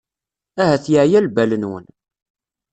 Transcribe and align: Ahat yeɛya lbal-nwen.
Ahat 0.61 0.85
yeɛya 0.93 1.19
lbal-nwen. 1.25 1.85